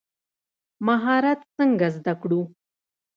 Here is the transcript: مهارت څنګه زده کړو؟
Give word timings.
مهارت 0.85 1.39
څنګه 1.55 1.87
زده 1.95 2.13
کړو؟ 2.21 2.41